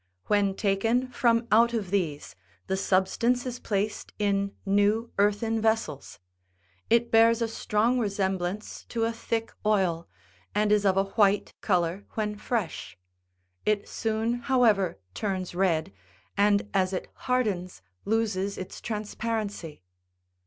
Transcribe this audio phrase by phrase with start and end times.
[0.25, 6.17] When taken from out of these, the substance is placed in new earthen vessels;
[6.89, 10.07] it bears a strong resemblance to a thick oil,
[10.55, 12.97] and is of a white colour when fresh.
[13.63, 15.93] It soon, however, turns red,
[16.35, 19.81] and as it hardens loses its trans parency.